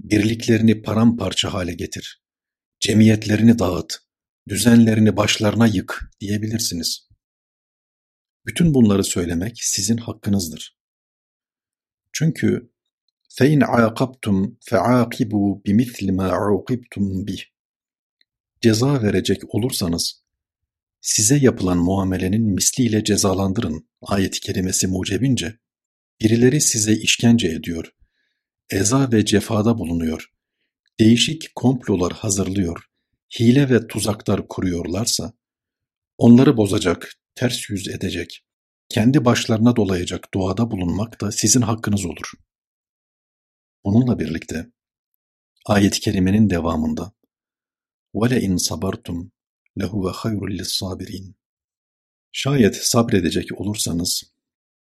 Birliklerini 0.00 0.82
paramparça 0.82 1.52
hale 1.52 1.74
getir. 1.74 2.22
Cemiyetlerini 2.80 3.58
dağıt. 3.58 3.94
Düzenlerini 4.48 5.16
başlarına 5.16 5.66
yık 5.66 6.10
diyebilirsiniz. 6.20 7.08
Bütün 8.46 8.74
bunları 8.74 9.04
söylemek 9.04 9.58
sizin 9.62 9.96
hakkınızdır. 9.96 10.78
Çünkü 12.12 12.70
فَاِنْ 13.28 13.64
عَاقَبْتُمْ 13.64 14.56
فَعَاقِبُوا 14.60 15.62
بِمِثْلِ 15.64 16.06
مَا 16.18 16.28
عُوقِبْتُمْ 16.30 17.26
بِهِ 17.26 17.42
Ceza 18.60 19.02
verecek 19.02 19.54
olursanız 19.54 20.24
size 21.00 21.36
yapılan 21.36 21.78
muamelenin 21.78 22.42
misliyle 22.42 23.04
cezalandırın 23.04 23.88
ayet-i 24.02 24.40
kerimesi 24.40 24.86
mucebince, 24.86 25.58
birileri 26.20 26.60
size 26.60 26.92
işkence 26.92 27.48
ediyor, 27.48 27.94
eza 28.70 29.12
ve 29.12 29.24
cefada 29.24 29.78
bulunuyor, 29.78 30.32
değişik 31.00 31.54
komplolar 31.54 32.12
hazırlıyor, 32.12 32.84
hile 33.40 33.70
ve 33.70 33.86
tuzaklar 33.86 34.48
kuruyorlarsa, 34.48 35.32
onları 36.18 36.56
bozacak, 36.56 37.14
ters 37.34 37.70
yüz 37.70 37.88
edecek, 37.88 38.44
kendi 38.88 39.24
başlarına 39.24 39.76
dolayacak 39.76 40.34
duada 40.34 40.70
bulunmak 40.70 41.20
da 41.20 41.32
sizin 41.32 41.62
hakkınız 41.62 42.04
olur. 42.04 42.32
Bununla 43.84 44.18
birlikte, 44.18 44.66
ayet-i 45.66 46.00
kerimenin 46.00 46.50
devamında, 46.50 47.12
وَلَاِنْ 48.14 48.58
صَبَرْتُمْ 48.58 49.30
lehuve 49.79 50.11
hayrul 50.11 50.57
lissabirin. 50.57 51.35
Şayet 52.31 52.75
sabredecek 52.75 53.61
olursanız 53.61 54.23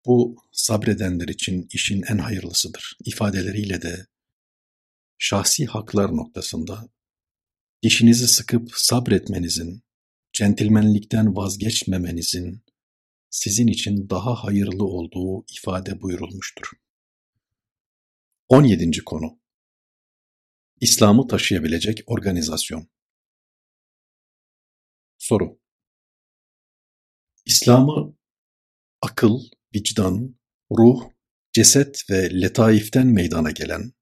bu 0.06 0.36
sabredenler 0.52 1.28
için 1.28 1.68
işin 1.72 2.02
en 2.02 2.18
hayırlısıdır 2.18 2.98
ifadeleriyle 3.04 3.82
de 3.82 4.06
şahsi 5.18 5.66
haklar 5.66 6.16
noktasında 6.16 6.88
dişinizi 7.82 8.28
sıkıp 8.28 8.70
sabretmenizin, 8.74 9.82
centilmenlikten 10.32 11.36
vazgeçmemenizin 11.36 12.62
sizin 13.30 13.66
için 13.66 14.10
daha 14.10 14.34
hayırlı 14.34 14.84
olduğu 14.84 15.44
ifade 15.58 16.00
buyurulmuştur. 16.00 16.66
17. 18.48 19.04
konu 19.04 19.38
İslam'ı 20.80 21.28
taşıyabilecek 21.28 22.02
organizasyon 22.06 22.88
Soru 25.28 25.60
İslam'ı 27.46 28.16
akıl, 29.02 29.40
vicdan, 29.74 30.36
ruh, 30.70 31.10
ceset 31.52 32.10
ve 32.10 32.40
letaiften 32.40 33.06
meydana 33.06 33.50
gelen, 33.50 33.92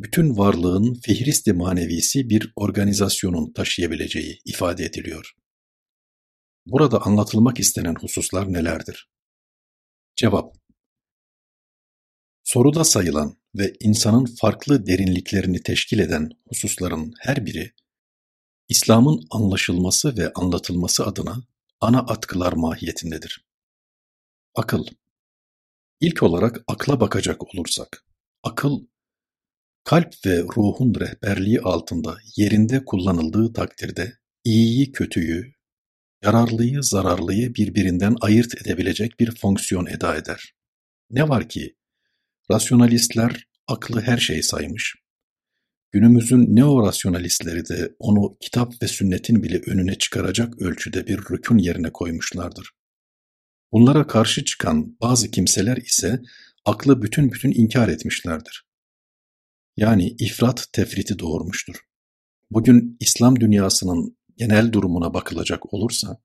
bütün 0.00 0.36
varlığın 0.36 0.94
fihristi 0.94 1.52
manevisi 1.52 2.28
bir 2.28 2.52
organizasyonun 2.56 3.52
taşıyabileceği 3.52 4.40
ifade 4.44 4.84
ediliyor. 4.84 5.32
Burada 6.66 7.02
anlatılmak 7.02 7.60
istenen 7.60 7.94
hususlar 7.94 8.52
nelerdir? 8.52 9.10
Cevap 10.16 10.56
Soruda 12.44 12.84
sayılan 12.84 13.38
ve 13.54 13.72
insanın 13.80 14.24
farklı 14.40 14.86
derinliklerini 14.86 15.62
teşkil 15.62 15.98
eden 15.98 16.30
hususların 16.48 17.12
her 17.20 17.46
biri, 17.46 17.72
İslam'ın 18.74 19.26
anlaşılması 19.30 20.16
ve 20.16 20.32
anlatılması 20.32 21.06
adına 21.06 21.36
ana 21.80 21.98
atkılar 21.98 22.52
mahiyetindedir. 22.52 23.44
Akıl 24.54 24.86
İlk 26.00 26.22
olarak 26.22 26.64
akla 26.66 27.00
bakacak 27.00 27.54
olursak, 27.54 28.04
akıl, 28.42 28.86
kalp 29.84 30.14
ve 30.26 30.42
ruhun 30.42 30.94
rehberliği 31.00 31.60
altında 31.60 32.16
yerinde 32.36 32.84
kullanıldığı 32.84 33.52
takdirde 33.52 34.12
iyiyi 34.44 34.92
kötüyü, 34.92 35.54
yararlıyı 36.22 36.82
zararlıyı 36.82 37.54
birbirinden 37.54 38.16
ayırt 38.20 38.62
edebilecek 38.62 39.20
bir 39.20 39.36
fonksiyon 39.36 39.86
eda 39.86 40.16
eder. 40.16 40.54
Ne 41.10 41.28
var 41.28 41.48
ki, 41.48 41.76
rasyonalistler 42.50 43.46
aklı 43.68 44.00
her 44.00 44.18
şey 44.18 44.42
saymış, 44.42 44.96
Günümüzün 45.94 46.56
neo-rasyonalistleri 46.56 47.68
de 47.68 47.94
onu 47.98 48.36
kitap 48.40 48.82
ve 48.82 48.88
sünnetin 48.88 49.42
bile 49.42 49.60
önüne 49.66 49.94
çıkaracak 49.94 50.62
ölçüde 50.62 51.06
bir 51.06 51.18
rükün 51.18 51.58
yerine 51.58 51.92
koymuşlardır. 51.92 52.70
Bunlara 53.72 54.06
karşı 54.06 54.44
çıkan 54.44 54.96
bazı 55.00 55.30
kimseler 55.30 55.76
ise 55.76 56.22
aklı 56.64 57.02
bütün 57.02 57.32
bütün 57.32 57.52
inkar 57.52 57.88
etmişlerdir. 57.88 58.66
Yani 59.76 60.16
ifrat 60.18 60.66
tefriti 60.72 61.18
doğurmuştur. 61.18 61.76
Bugün 62.50 62.96
İslam 63.00 63.40
dünyasının 63.40 64.16
genel 64.36 64.72
durumuna 64.72 65.14
bakılacak 65.14 65.74
olursa, 65.74 66.20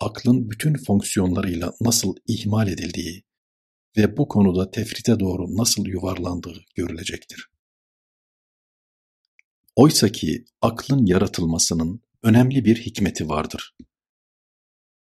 aklın 0.00 0.50
bütün 0.50 0.74
fonksiyonlarıyla 0.74 1.72
nasıl 1.80 2.14
ihmal 2.26 2.68
edildiği 2.68 3.24
ve 3.96 4.16
bu 4.16 4.28
konuda 4.28 4.70
tefrite 4.70 5.20
doğru 5.20 5.56
nasıl 5.56 5.86
yuvarlandığı 5.86 6.64
görülecektir. 6.74 7.55
Oysaki 9.76 10.44
aklın 10.62 11.06
yaratılmasının 11.06 12.00
önemli 12.22 12.64
bir 12.64 12.76
hikmeti 12.76 13.28
vardır. 13.28 13.76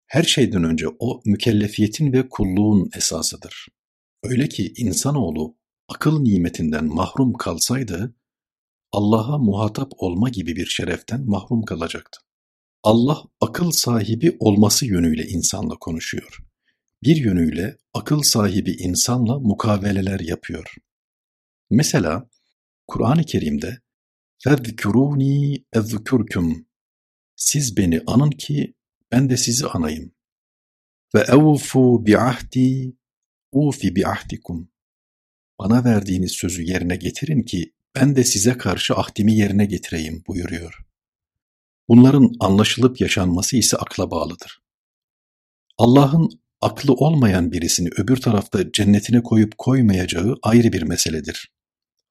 Her 0.08 0.24
şeyden 0.24 0.64
önce 0.64 0.88
o 1.00 1.22
mükellefiyetin 1.26 2.14
ve 2.14 2.30
kulluğun 2.30 2.90
esasıdır. 2.96 3.68
Öyle 4.24 4.50
ki 4.50 4.74
insanoğlu 4.78 5.58
akıl 5.88 6.20
nimetinden 6.20 6.86
mahrum 6.86 7.34
kalsaydı, 7.34 8.16
Allah'a 8.92 9.38
muhatap 9.38 9.92
olma 9.98 10.30
gibi 10.30 10.56
bir 10.56 10.66
şereften 10.66 11.26
mahrum 11.26 11.62
kalacaktı. 11.66 12.20
Allah 12.84 13.24
akıl 13.42 13.72
sahibi 13.72 14.38
olması 14.40 14.86
yönüyle 14.86 15.28
insanla 15.28 15.76
konuşuyor. 15.76 16.38
Bir 17.04 17.16
yönüyle 17.16 17.78
akıl 17.94 18.22
sahibi 18.22 18.72
insanla 18.72 19.40
mukaveleler 19.40 20.20
yapıyor. 20.20 20.76
Mesela 21.70 22.30
Kur'an-ı 22.88 23.24
Kerim'de 23.24 23.85
فَذْكُرُونِي 24.45 25.65
اَذْكُرْكُمْ 25.75 26.65
Siz 27.37 27.77
beni 27.77 28.03
anın 28.07 28.31
ki 28.31 28.75
ben 29.13 29.31
de 29.31 29.37
sizi 29.37 29.67
anayım. 29.67 30.13
Ve 31.15 31.21
evfu 31.21 32.07
bi'ahdi 32.07 32.97
ufi 33.53 33.97
bi'ahdikum. 33.97 34.71
Bana 35.59 35.85
verdiğiniz 35.85 36.33
sözü 36.33 36.63
yerine 36.63 36.97
getirin 36.97 37.43
ki 37.43 37.73
ben 37.97 38.17
de 38.17 38.25
size 38.25 38.59
karşı 38.59 38.95
ahdimi 38.95 39.35
yerine 39.35 39.67
getireyim 39.67 40.23
buyuruyor. 40.27 40.85
Bunların 41.89 42.33
anlaşılıp 42.41 43.01
yaşanması 43.01 43.57
ise 43.57 43.77
akla 43.77 44.11
bağlıdır. 44.11 44.63
Allah'ın 45.79 46.31
aklı 46.61 46.93
olmayan 46.93 47.53
birisini 47.53 47.89
öbür 47.97 48.17
tarafta 48.17 48.73
cennetine 48.73 49.23
koyup 49.23 49.59
koymayacağı 49.59 50.37
ayrı 50.43 50.73
bir 50.73 50.83
meseledir. 50.83 51.53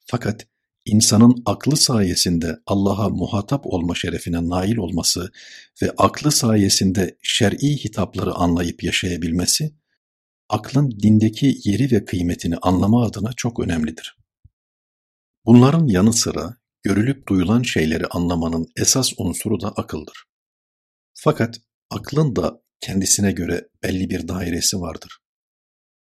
Fakat 0.05 0.47
insanın 0.84 1.42
aklı 1.46 1.76
sayesinde 1.76 2.58
Allah'a 2.66 3.08
muhatap 3.08 3.66
olma 3.66 3.94
şerefine 3.94 4.48
nail 4.48 4.76
olması 4.76 5.32
ve 5.82 5.90
aklı 5.98 6.32
sayesinde 6.32 7.18
şer'i 7.22 7.84
hitapları 7.84 8.34
anlayıp 8.34 8.84
yaşayabilmesi, 8.84 9.74
aklın 10.48 10.90
dindeki 10.90 11.58
yeri 11.64 11.90
ve 11.90 12.04
kıymetini 12.04 12.56
anlama 12.56 13.04
adına 13.06 13.32
çok 13.36 13.60
önemlidir. 13.60 14.16
Bunların 15.46 15.86
yanı 15.86 16.12
sıra 16.12 16.56
görülüp 16.82 17.28
duyulan 17.28 17.62
şeyleri 17.62 18.06
anlamanın 18.06 18.66
esas 18.76 19.12
unsuru 19.18 19.60
da 19.60 19.68
akıldır. 19.68 20.24
Fakat 21.14 21.60
aklın 21.90 22.36
da 22.36 22.62
kendisine 22.80 23.32
göre 23.32 23.68
belli 23.82 24.10
bir 24.10 24.28
dairesi 24.28 24.80
vardır. 24.80 25.18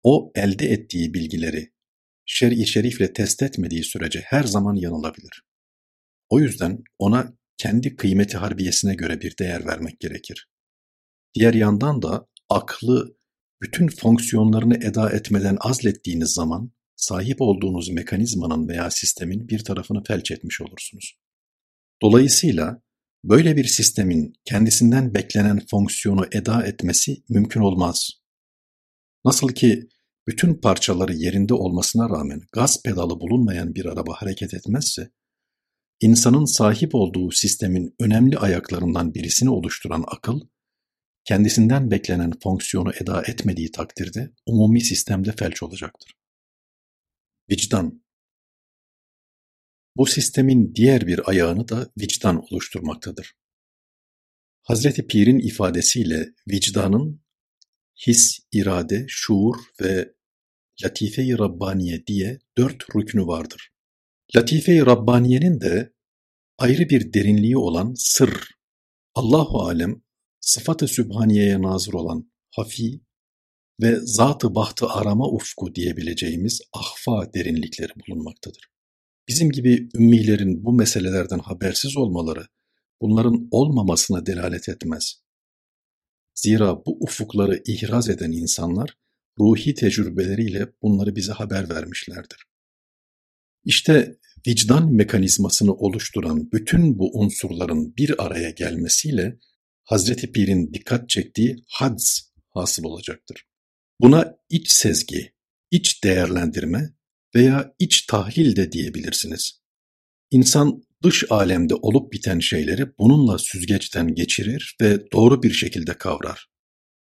O 0.03 0.33
elde 0.35 0.67
ettiği 0.67 1.15
bilgileri 1.15 1.73
şer-i 2.29 2.67
şerifle 2.67 3.13
test 3.13 3.43
etmediği 3.43 3.85
sürece 3.85 4.21
her 4.21 4.45
zaman 4.45 4.75
yanılabilir. 4.75 5.43
O 6.29 6.41
yüzden 6.41 6.83
ona 6.99 7.33
kendi 7.57 7.97
kıymeti 7.97 8.37
harbiyesine 8.37 8.95
göre 8.95 9.21
bir 9.21 9.39
değer 9.39 9.67
vermek 9.67 10.01
gerekir. 10.01 10.49
Diğer 11.35 11.55
yandan 11.55 12.03
da 12.03 12.27
aklı 12.49 13.17
bütün 13.63 13.89
fonksiyonlarını 13.89 14.77
eda 14.77 15.11
etmeden 15.11 15.57
azlettiğiniz 15.61 16.31
zaman 16.31 16.73
sahip 16.97 17.41
olduğunuz 17.41 17.89
mekanizmanın 17.91 18.69
veya 18.69 18.91
sistemin 18.91 19.49
bir 19.49 19.65
tarafını 19.65 20.03
felç 20.05 20.31
etmiş 20.31 20.61
olursunuz. 20.61 21.19
Dolayısıyla 22.03 22.83
böyle 23.25 23.57
bir 23.57 23.65
sistemin 23.65 24.33
kendisinden 24.45 25.15
beklenen 25.15 25.67
fonksiyonu 25.71 26.27
eda 26.33 26.67
etmesi 26.67 27.23
mümkün 27.29 27.61
olmaz. 27.61 28.11
Nasıl 29.25 29.49
ki 29.49 29.89
bütün 30.29 30.55
parçaları 30.55 31.15
yerinde 31.15 31.55
olmasına 31.55 32.11
rağmen 32.11 32.43
gaz 32.53 32.83
pedalı 32.83 33.21
bulunmayan 33.21 33.75
bir 33.75 33.85
araba 33.85 34.15
hareket 34.15 34.55
etmezse, 34.55 35.11
insanın 36.01 36.45
sahip 36.45 36.95
olduğu 36.95 37.31
sistemin 37.31 37.95
önemli 38.01 38.39
ayaklarından 38.39 39.15
birisini 39.15 39.51
oluşturan 39.51 40.05
akıl, 40.07 40.41
kendisinden 41.25 41.91
beklenen 41.91 42.33
fonksiyonu 42.43 42.93
eda 43.01 43.23
etmediği 43.23 43.71
takdirde 43.71 44.33
umumi 44.47 44.81
sistemde 44.81 45.33
felç 45.33 45.63
olacaktır. 45.63 46.13
Vicdan 47.51 48.03
Bu 49.97 50.07
sistemin 50.07 50.75
diğer 50.75 51.07
bir 51.07 51.31
ayağını 51.31 51.69
da 51.69 51.91
vicdan 52.01 52.45
oluşturmaktadır. 52.51 53.35
Hazreti 54.63 55.07
Pir'in 55.07 55.39
ifadesiyle 55.39 56.29
vicdanın 56.49 57.23
his, 58.07 58.39
irade, 58.53 59.07
şuur 59.09 59.57
ve 59.81 60.18
Latife-i 60.85 61.39
Rabbaniye 61.39 62.07
diye 62.07 62.39
dört 62.59 62.97
rüknü 62.97 63.27
vardır. 63.27 63.71
Latife-i 64.37 64.87
Rabbaniye'nin 64.87 65.61
de 65.61 65.93
ayrı 66.59 66.89
bir 66.89 67.13
derinliği 67.13 67.57
olan 67.57 67.95
sır, 67.97 68.51
Allahu 69.15 69.63
alem 69.63 70.03
sıfat-ı 70.41 70.89
sübhaniyeye 70.89 71.63
nazır 71.63 71.93
olan 71.93 72.33
hafi 72.51 73.01
ve 73.83 73.97
zat-ı 74.01 74.55
bahtı 74.55 74.87
arama 74.87 75.29
ufku 75.29 75.75
diyebileceğimiz 75.75 76.61
ahfa 76.73 77.35
derinlikleri 77.35 77.93
bulunmaktadır. 77.97 78.69
Bizim 79.29 79.51
gibi 79.51 79.89
ümmilerin 79.95 80.65
bu 80.65 80.73
meselelerden 80.73 81.39
habersiz 81.39 81.97
olmaları 81.97 82.47
bunların 83.01 83.49
olmamasına 83.51 84.27
delalet 84.27 84.69
etmez. 84.69 85.23
Zira 86.35 86.77
bu 86.87 86.99
ufukları 87.01 87.63
ihraz 87.67 88.09
eden 88.09 88.33
insanlar 88.33 88.95
ruhi 89.41 89.75
tecrübeleriyle 89.75 90.69
bunları 90.83 91.17
bize 91.17 91.33
haber 91.33 91.71
vermişlerdir. 91.71 92.47
İşte 93.65 94.19
vicdan 94.47 94.93
mekanizmasını 94.93 95.75
oluşturan 95.75 96.53
bütün 96.53 96.99
bu 96.99 97.19
unsurların 97.19 97.97
bir 97.97 98.25
araya 98.25 98.51
gelmesiyle 98.51 99.39
Hazreti 99.85 100.33
Pir'in 100.33 100.75
dikkat 100.75 101.09
çektiği 101.09 101.57
hadz 101.67 102.33
hasıl 102.51 102.85
olacaktır. 102.85 103.45
Buna 104.01 104.37
iç 104.51 104.73
sezgi, 104.73 105.33
iç 105.71 106.05
değerlendirme 106.05 106.95
veya 107.35 107.75
iç 107.79 108.03
tahlil 108.03 108.57
de 108.57 108.73
diyebilirsiniz. 108.73 109.63
İnsan 110.31 110.83
dış 111.03 111.25
alemde 111.31 111.75
olup 111.75 112.13
biten 112.13 112.39
şeyleri 112.39 112.99
bununla 112.99 113.39
süzgeçten 113.39 114.15
geçirir 114.15 114.77
ve 114.81 115.11
doğru 115.13 115.43
bir 115.43 115.53
şekilde 115.53 115.95
kavrar. 115.95 116.49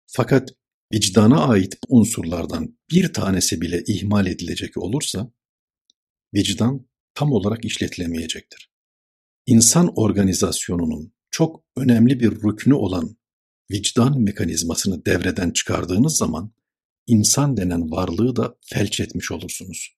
Fakat 0.08 0.50
vicdana 0.94 1.48
ait 1.48 1.78
unsurlardan 1.88 2.78
bir 2.92 3.14
tanesi 3.14 3.62
bile 3.62 3.84
ihmal 3.88 4.28
edilecek 4.28 4.78
olursa, 4.78 5.32
vicdan 6.34 6.88
tam 7.14 7.32
olarak 7.32 7.66
işletilemeyecektir. 7.66 8.72
İnsan 9.46 9.94
organizasyonunun 9.96 11.14
çok 11.32 11.64
önemli 11.76 12.20
bir 12.20 12.32
rüknü 12.32 12.74
olan 12.74 13.18
vicdan 13.72 14.22
mekanizmasını 14.22 15.06
devreden 15.06 15.52
çıkardığınız 15.52 16.18
zaman, 16.18 16.52
insan 17.08 17.58
denen 17.58 17.92
varlığı 17.92 18.36
da 18.36 18.58
felç 18.62 19.00
etmiş 19.00 19.32
olursunuz. 19.32 19.98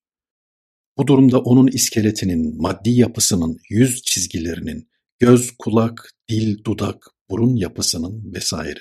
Bu 0.98 1.06
durumda 1.06 1.40
onun 1.40 1.66
iskeletinin, 1.66 2.62
maddi 2.62 2.90
yapısının, 2.90 3.58
yüz 3.70 4.02
çizgilerinin, 4.02 4.90
göz, 5.18 5.50
kulak, 5.58 6.12
dil, 6.28 6.64
dudak, 6.64 7.06
burun 7.30 7.56
yapısının 7.56 8.34
vesaire 8.34 8.80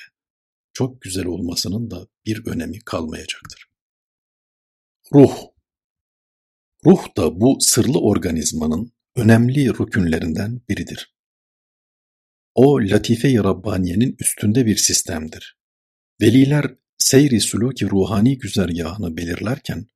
çok 0.74 1.02
güzel 1.02 1.26
olmasının 1.26 1.92
da 1.92 2.08
bir 2.26 2.46
önemi 2.46 2.80
kalmayacaktır. 2.80 3.70
Ruh 5.14 5.50
Ruh 6.86 7.18
da 7.18 7.42
bu 7.42 7.58
sırlı 7.60 8.00
organizmanın 8.00 8.92
önemli 9.16 9.70
rükünlerinden 9.70 10.62
biridir. 10.70 11.16
O 12.56 12.80
latife-i 12.82 13.38
Rabbaniye'nin 13.38 14.16
üstünde 14.20 14.66
bir 14.66 14.76
sistemdir. 14.76 15.58
Veliler 16.22 16.76
seyri 16.98 17.42
suluki 17.42 17.90
ruhani 17.90 18.38
güzergahını 18.38 19.18
belirlerken 19.18 19.88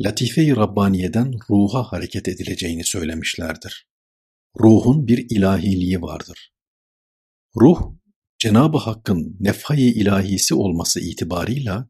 latife-i 0.00 0.56
Rabbaniye'den 0.56 1.32
ruha 1.50 1.82
hareket 1.82 2.28
edileceğini 2.28 2.84
söylemişlerdir. 2.84 3.88
Ruhun 4.60 5.06
bir 5.06 5.26
ilahiliği 5.30 6.02
vardır. 6.02 6.52
Ruh 7.56 7.92
Cenab-ı 8.42 8.78
Hakk'ın 8.78 9.36
nefhay 9.40 9.88
ilahisi 9.88 10.54
olması 10.54 11.00
itibarıyla 11.00 11.88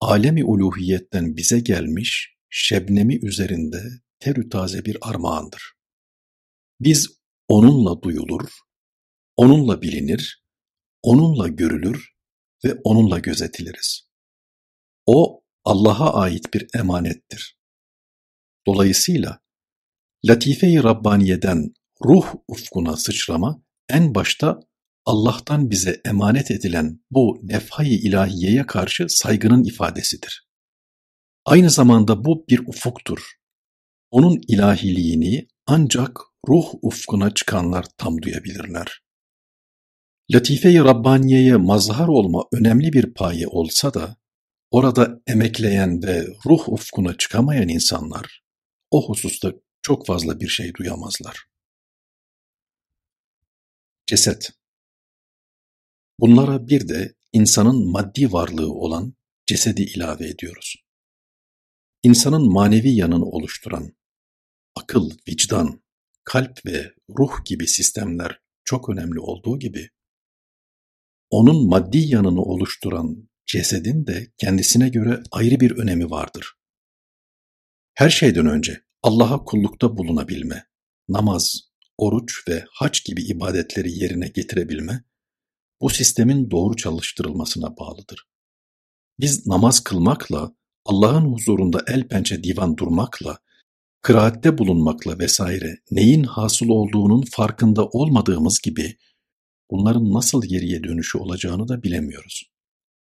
alemi 0.00 0.44
uluhiyetten 0.44 1.36
bize 1.36 1.60
gelmiş 1.60 2.36
şebnemi 2.50 3.26
üzerinde 3.26 3.82
terü 4.18 4.48
taze 4.48 4.84
bir 4.84 4.98
armağandır. 5.00 5.72
Biz 6.80 7.08
onunla 7.48 8.02
duyulur, 8.02 8.48
onunla 9.36 9.82
bilinir, 9.82 10.44
onunla 11.02 11.48
görülür 11.48 12.12
ve 12.64 12.80
onunla 12.84 13.18
gözetiliriz. 13.18 14.08
O 15.06 15.42
Allah'a 15.64 16.14
ait 16.14 16.54
bir 16.54 16.66
emanettir. 16.74 17.58
Dolayısıyla 18.66 19.40
Latife-i 20.24 20.82
Rabbaniye'den 20.82 21.74
ruh 22.04 22.34
ufkuna 22.48 22.96
sıçrama 22.96 23.62
en 23.88 24.14
başta 24.14 24.71
Allah'tan 25.04 25.70
bize 25.70 26.00
emanet 26.04 26.50
edilen 26.50 27.00
bu 27.10 27.40
nefhay-i 27.42 27.94
ilahiyeye 27.94 28.66
karşı 28.66 29.06
saygının 29.08 29.64
ifadesidir. 29.64 30.48
Aynı 31.44 31.70
zamanda 31.70 32.24
bu 32.24 32.44
bir 32.48 32.60
ufuktur. 32.66 33.32
Onun 34.10 34.40
ilahiliğini 34.48 35.48
ancak 35.66 36.20
ruh 36.48 36.64
ufkuna 36.82 37.34
çıkanlar 37.34 37.86
tam 37.98 38.22
duyabilirler. 38.22 39.02
Latife-i 40.30 40.78
Rabbaniye'ye 40.78 41.56
mazhar 41.56 42.08
olma 42.08 42.44
önemli 42.52 42.92
bir 42.92 43.14
paye 43.14 43.46
olsa 43.46 43.94
da, 43.94 44.16
orada 44.70 45.20
emekleyen 45.26 46.02
ve 46.02 46.26
ruh 46.46 46.68
ufkuna 46.68 47.16
çıkamayan 47.16 47.68
insanlar, 47.68 48.42
o 48.90 49.08
hususta 49.08 49.52
çok 49.82 50.06
fazla 50.06 50.40
bir 50.40 50.48
şey 50.48 50.74
duyamazlar. 50.74 51.44
Ceset 54.06 54.50
Bunlara 56.18 56.68
bir 56.68 56.88
de 56.88 57.14
insanın 57.32 57.90
maddi 57.90 58.32
varlığı 58.32 58.72
olan 58.72 59.14
cesedi 59.46 59.82
ilave 59.82 60.28
ediyoruz. 60.28 60.76
İnsanın 62.02 62.52
manevi 62.52 62.88
yanını 62.88 63.24
oluşturan 63.24 63.92
akıl, 64.74 65.10
vicdan, 65.28 65.82
kalp 66.24 66.66
ve 66.66 66.94
ruh 67.18 67.44
gibi 67.44 67.66
sistemler 67.66 68.40
çok 68.64 68.88
önemli 68.88 69.20
olduğu 69.20 69.58
gibi, 69.58 69.88
onun 71.30 71.68
maddi 71.68 71.98
yanını 71.98 72.42
oluşturan 72.42 73.28
cesedin 73.46 74.06
de 74.06 74.32
kendisine 74.38 74.88
göre 74.88 75.22
ayrı 75.30 75.60
bir 75.60 75.70
önemi 75.70 76.10
vardır. 76.10 76.54
Her 77.94 78.10
şeyden 78.10 78.46
önce 78.46 78.82
Allah'a 79.02 79.44
kullukta 79.44 79.96
bulunabilme, 79.96 80.66
namaz, 81.08 81.60
oruç 81.98 82.48
ve 82.48 82.64
haç 82.70 83.04
gibi 83.04 83.22
ibadetleri 83.22 83.92
yerine 83.92 84.28
getirebilme, 84.28 85.04
bu 85.82 85.90
sistemin 85.90 86.50
doğru 86.50 86.76
çalıştırılmasına 86.76 87.76
bağlıdır. 87.76 88.26
Biz 89.20 89.46
namaz 89.46 89.80
kılmakla, 89.80 90.52
Allah'ın 90.84 91.32
huzurunda 91.32 91.80
el 91.86 92.08
pençe 92.08 92.44
divan 92.44 92.76
durmakla, 92.76 93.38
kıraatte 94.02 94.58
bulunmakla 94.58 95.18
vesaire 95.18 95.78
neyin 95.90 96.24
hasıl 96.24 96.68
olduğunun 96.68 97.24
farkında 97.30 97.86
olmadığımız 97.86 98.60
gibi 98.60 98.96
bunların 99.70 100.12
nasıl 100.12 100.42
geriye 100.42 100.84
dönüşü 100.84 101.18
olacağını 101.18 101.68
da 101.68 101.82
bilemiyoruz. 101.82 102.42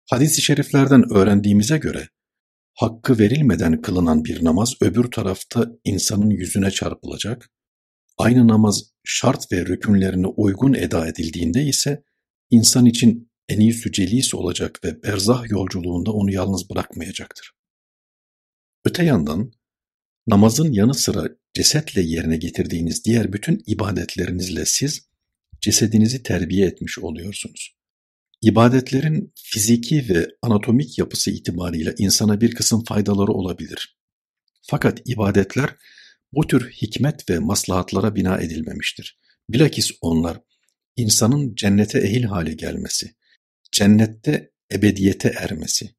Hadis-i 0.10 0.42
şeriflerden 0.42 1.14
öğrendiğimize 1.14 1.78
göre 1.78 2.10
hakkı 2.74 3.20
verilmeden 3.20 3.82
kılınan 3.82 4.26
bir 4.26 4.46
namaz 4.46 4.74
öbür 4.82 5.12
tarafta 5.12 5.72
insanın 5.84 6.30
yüzüne 6.30 6.72
çarpılacak, 6.72 7.50
aynı 8.18 8.48
namaz 8.48 8.84
şart 9.04 9.52
ve 9.52 9.66
rükünlerine 9.66 10.28
uygun 10.28 10.74
eda 10.74 11.08
edildiğinde 11.08 11.64
ise 11.64 12.04
insan 12.50 12.86
için 12.86 13.30
enîsü 13.50 13.92
celis 13.92 14.34
olacak 14.34 14.80
ve 14.84 15.04
berzah 15.04 15.50
yolculuğunda 15.50 16.12
onu 16.12 16.32
yalnız 16.32 16.70
bırakmayacaktır. 16.70 17.52
Öte 18.86 19.06
yandan 19.06 19.52
namazın 20.28 20.74
yanı 20.74 20.94
sıra 20.94 21.30
cesetle 21.54 22.02
yerine 22.02 22.38
getirdiğiniz 22.38 23.06
diğer 23.06 23.34
bütün 23.34 23.64
ibadetlerinizle 23.66 24.66
siz 24.66 25.10
cesedinizi 25.62 26.24
terbiye 26.24 26.68
etmiş 26.68 27.00
oluyorsunuz. 27.00 27.76
İbadetlerin 28.42 29.34
fiziki 29.36 30.10
ve 30.10 30.28
anatomik 30.42 31.00
yapısı 31.00 31.32
itibariyle 31.32 31.96
insana 31.98 32.42
bir 32.42 32.56
kısım 32.56 32.84
faydaları 32.84 33.32
olabilir. 33.32 34.00
Fakat 34.62 35.02
ibadetler 35.06 35.76
bu 36.34 36.48
tür 36.48 36.72
hikmet 36.72 37.30
ve 37.30 37.40
maslahatlara 37.40 38.16
bina 38.16 38.38
edilmemiştir. 38.38 39.20
Bilakis 39.50 39.92
onlar 40.02 40.42
insanın 41.00 41.56
cennete 41.56 42.00
ehil 42.00 42.24
hale 42.24 42.54
gelmesi, 42.54 43.16
cennette 43.72 44.52
ebediyete 44.74 45.34
ermesi, 45.40 45.96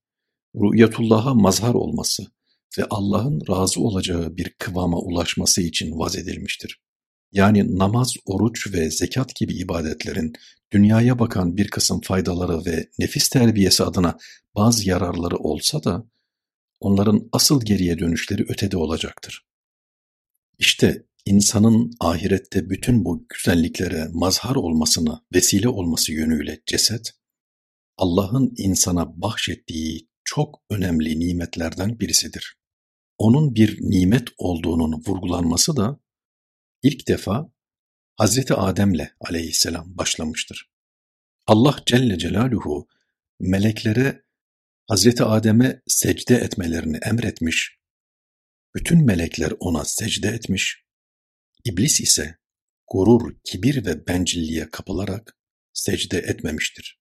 rü'yetullah'a 0.55 1.35
mazhar 1.35 1.75
olması 1.75 2.27
ve 2.79 2.85
Allah'ın 2.91 3.41
razı 3.49 3.81
olacağı 3.81 4.37
bir 4.37 4.55
kıvama 4.59 4.99
ulaşması 4.99 5.63
için 5.63 5.99
vaz 5.99 6.17
edilmiştir. 6.17 6.81
Yani 7.33 7.79
namaz, 7.79 8.15
oruç 8.25 8.75
ve 8.75 8.91
zekat 8.91 9.37
gibi 9.37 9.55
ibadetlerin 9.55 10.33
dünyaya 10.73 11.19
bakan 11.19 11.57
bir 11.57 11.69
kısım 11.69 12.01
faydaları 12.01 12.65
ve 12.65 12.89
nefis 12.99 13.29
terbiyesi 13.29 13.85
adına 13.85 14.19
bazı 14.55 14.89
yararları 14.89 15.37
olsa 15.37 15.85
da 15.85 16.05
onların 16.81 17.29
asıl 17.33 17.65
geriye 17.65 17.99
dönüşleri 17.99 18.43
ötede 18.49 18.77
olacaktır. 18.77 19.47
İşte 20.59 21.07
insanın 21.31 21.93
ahirette 22.01 22.71
bütün 22.71 23.05
bu 23.05 23.27
güzelliklere 23.29 24.09
mazhar 24.12 24.57
olmasına 24.57 25.25
vesile 25.35 25.69
olması 25.69 26.12
yönüyle 26.12 26.62
ceset, 26.66 27.12
Allah'ın 27.97 28.55
insana 28.57 29.23
bahşettiği 29.23 30.09
çok 30.25 30.62
önemli 30.71 31.21
nimetlerden 31.21 32.01
birisidir. 32.01 32.57
Onun 33.19 33.55
bir 33.55 33.79
nimet 33.81 34.29
olduğunun 34.38 35.03
vurgulanması 35.07 35.77
da 35.77 36.01
ilk 36.83 37.09
defa 37.09 37.53
Hazreti 38.16 38.55
Adem'le 38.55 39.09
aleyhisselam 39.21 39.99
başlamıştır. 39.99 40.71
Allah 41.47 41.77
Celle 41.87 42.19
Celaluhu 42.19 42.88
meleklere 43.40 44.23
Hazreti 44.88 45.25
Adem'e 45.25 45.83
secde 45.87 46.37
etmelerini 46.37 46.97
emretmiş, 46.97 47.79
bütün 48.75 49.05
melekler 49.05 49.53
ona 49.61 49.85
secde 49.85 50.29
etmiş, 50.29 50.89
İblis 51.64 52.01
ise 52.01 52.38
gurur, 52.90 53.35
kibir 53.44 53.87
ve 53.87 54.07
bencilliğe 54.07 54.70
kapılarak 54.70 55.37
secde 55.73 56.18
etmemiştir. 56.18 57.01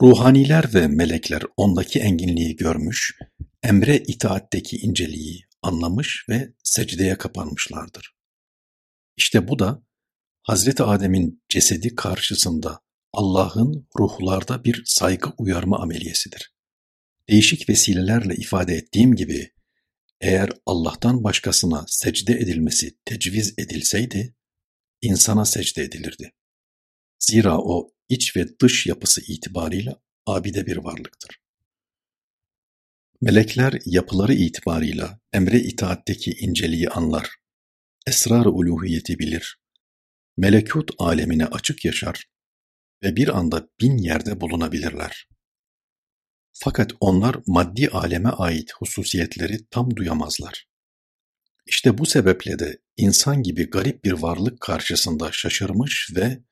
Ruhaniler 0.00 0.74
ve 0.74 0.86
melekler 0.86 1.42
ondaki 1.56 1.98
enginliği 1.98 2.56
görmüş, 2.56 3.18
emre 3.62 3.98
itaatteki 3.98 4.76
inceliği 4.76 5.48
anlamış 5.62 6.26
ve 6.28 6.52
secdeye 6.62 7.18
kapanmışlardır. 7.18 8.14
İşte 9.16 9.48
bu 9.48 9.58
da 9.58 9.82
Hazreti 10.42 10.82
Adem'in 10.82 11.42
cesedi 11.48 11.94
karşısında 11.94 12.80
Allah'ın 13.12 13.88
ruhlarda 13.98 14.64
bir 14.64 14.82
saygı 14.86 15.30
uyarma 15.38 15.78
ameliyesidir. 15.78 16.54
Değişik 17.28 17.68
vesilelerle 17.68 18.34
ifade 18.36 18.74
ettiğim 18.74 19.16
gibi 19.16 19.52
eğer 20.20 20.50
Allah'tan 20.66 21.24
başkasına 21.24 21.84
secde 21.88 22.32
edilmesi 22.32 22.98
tecviz 23.04 23.54
edilseydi, 23.58 24.34
insana 25.02 25.44
secde 25.44 25.82
edilirdi. 25.82 26.32
Zira 27.18 27.58
o 27.58 27.92
iç 28.08 28.36
ve 28.36 28.58
dış 28.58 28.86
yapısı 28.86 29.20
itibariyle 29.32 29.96
abide 30.26 30.66
bir 30.66 30.76
varlıktır. 30.76 31.38
Melekler 33.20 33.78
yapıları 33.84 34.34
itibarıyla 34.34 35.20
emre 35.32 35.60
itaatteki 35.60 36.30
inceliği 36.30 36.88
anlar, 36.88 37.36
esrar-ı 38.06 38.50
uluhiyeti 38.50 39.18
bilir, 39.18 39.58
melekut 40.36 40.90
alemine 40.98 41.46
açık 41.46 41.84
yaşar 41.84 42.24
ve 43.02 43.16
bir 43.16 43.38
anda 43.38 43.68
bin 43.80 43.98
yerde 43.98 44.40
bulunabilirler. 44.40 45.28
Fakat 46.57 46.91
onlar 46.99 47.35
maddi 47.47 47.89
aleme 47.89 48.29
ait 48.29 48.71
hususiyetleri 48.73 49.65
tam 49.71 49.95
duyamazlar. 49.95 50.67
İşte 51.65 51.97
bu 51.97 52.05
sebeple 52.05 52.59
de 52.59 52.77
insan 52.97 53.43
gibi 53.43 53.69
garip 53.69 54.03
bir 54.03 54.11
varlık 54.11 54.61
karşısında 54.61 55.31
şaşırmış 55.31 56.09
ve 56.15 56.43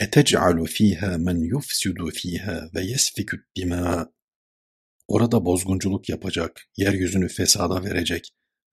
اَتَجْعَلُ 0.00 0.58
ف۪يهَا 0.66 1.12
مَنْ 1.26 1.38
يُفْسِدُ 1.54 1.98
ف۪يهَا 2.18 2.70
وَيَسْفِكُ 2.72 3.38
الدِّمَاء 3.38 4.08
Orada 5.08 5.44
bozgunculuk 5.44 6.08
yapacak, 6.08 6.68
yeryüzünü 6.76 7.28
fesada 7.28 7.84
verecek, 7.84 8.30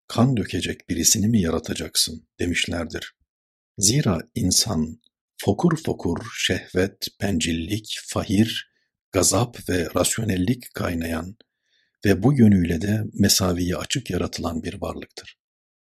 kan 0.08 0.38
dökecek 0.38 0.90
birisini 0.90 1.28
mi 1.28 1.42
yaratacaksın 1.42 2.28
demişlerdir. 2.40 3.14
Zira 3.78 4.20
insan 4.36 5.02
fokur 5.38 5.84
fokur 5.84 6.26
şehvet, 6.38 7.08
bencillik, 7.22 8.00
fahir, 8.08 8.72
gazap 9.15 9.69
ve 9.69 9.89
rasyonellik 9.97 10.75
kaynayan 10.75 11.37
ve 12.05 12.23
bu 12.23 12.33
yönüyle 12.33 12.81
de 12.81 13.03
mesaviye 13.13 13.77
açık 13.77 14.11
yaratılan 14.11 14.63
bir 14.63 14.81
varlıktır. 14.81 15.39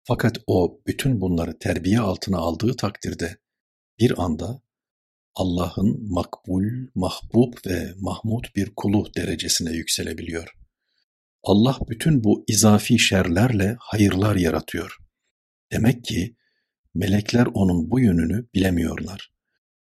Fakat 0.04 0.38
o 0.48 0.82
bütün 0.88 1.22
bunları 1.22 1.60
terbiye 1.60 2.00
altına 2.00 2.38
aldığı 2.38 2.76
takdirde 2.76 3.38
bir 4.00 4.24
anda 4.24 4.62
Allah'ın 5.36 6.14
makbul, 6.14 6.88
mahbub 6.96 7.54
ve 7.68 7.94
mahmud 7.98 8.44
bir 8.56 8.76
kulu 8.76 9.14
derecesine 9.18 9.72
yükselebiliyor. 9.72 10.54
Allah 11.44 11.78
bütün 11.90 12.24
bu 12.24 12.44
izafi 12.48 13.00
şerlerle 13.00 13.76
hayırlar 13.80 14.36
yaratıyor. 14.36 14.98
Demek 15.72 16.04
ki 16.04 16.36
melekler 16.94 17.46
onun 17.54 17.92
bu 17.92 18.00
yönünü 18.00 18.48
bilemiyorlar. 18.54 19.33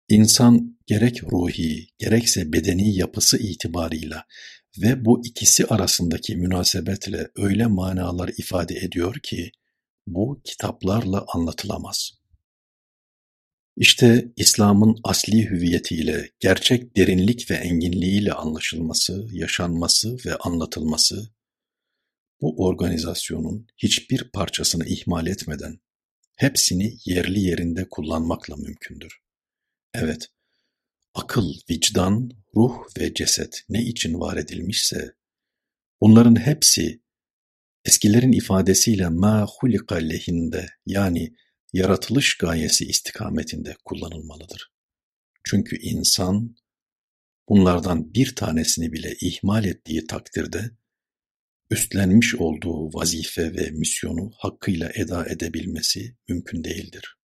İnsan 0.08 0.78
gerek 0.86 1.22
ruhi, 1.24 1.88
gerekse 1.98 2.52
bedeni 2.52 2.96
yapısı 2.96 3.38
itibarıyla 3.38 4.26
ve 4.78 5.04
bu 5.04 5.26
ikisi 5.26 5.66
arasındaki 5.66 6.36
münasebetle 6.36 7.30
öyle 7.36 7.66
manalar 7.66 8.30
ifade 8.38 8.74
ediyor 8.74 9.14
ki, 9.22 9.52
bu 10.06 10.40
kitaplarla 10.44 11.24
anlatılamaz. 11.28 12.12
İşte 13.76 14.32
İslam'ın 14.36 14.96
asli 15.04 15.50
hüviyetiyle, 15.50 16.30
gerçek 16.40 16.96
derinlik 16.96 17.50
ve 17.50 17.54
enginliğiyle 17.54 18.32
anlaşılması, 18.32 19.26
yaşanması 19.32 20.16
ve 20.26 20.36
anlatılması, 20.36 21.30
bu 22.40 22.64
organizasyonun 22.64 23.66
hiçbir 23.76 24.30
parçasını 24.30 24.86
ihmal 24.86 25.26
etmeden, 25.26 25.80
hepsini 26.36 26.96
yerli 27.04 27.40
yerinde 27.40 27.88
kullanmakla 27.88 28.56
mümkündür. 28.56 29.23
Evet, 29.94 30.28
akıl, 31.14 31.54
vicdan, 31.70 32.30
ruh 32.56 32.78
ve 32.98 33.14
ceset 33.14 33.64
ne 33.68 33.82
için 33.82 34.20
var 34.20 34.36
edilmişse, 34.36 35.14
bunların 36.00 36.36
hepsi 36.36 37.02
eskilerin 37.84 38.32
ifadesiyle 38.32 39.08
ma 39.08 39.46
hulika 39.46 39.94
lehinde 39.94 40.66
yani 40.86 41.34
yaratılış 41.72 42.36
gayesi 42.36 42.84
istikametinde 42.84 43.76
kullanılmalıdır. 43.84 44.72
Çünkü 45.44 45.76
insan 45.78 46.56
bunlardan 47.48 48.14
bir 48.14 48.34
tanesini 48.34 48.92
bile 48.92 49.14
ihmal 49.20 49.64
ettiği 49.64 50.06
takdirde 50.06 50.70
üstlenmiş 51.70 52.34
olduğu 52.34 52.94
vazife 52.94 53.56
ve 53.56 53.70
misyonu 53.70 54.32
hakkıyla 54.36 54.90
eda 54.94 55.26
edebilmesi 55.26 56.16
mümkün 56.28 56.64
değildir. 56.64 57.16